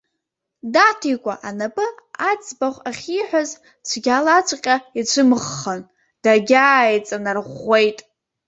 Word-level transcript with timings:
Даҭикәа 0.73 1.33
анапы 1.47 1.85
аӡбахә 2.29 2.79
ахьиҳәаз 2.89 3.49
цәгьалаҵәҟьа 3.87 4.75
ицәымӷхан, 4.99 5.81
дагьааиҵанарӷәӷәеит. 6.23 7.99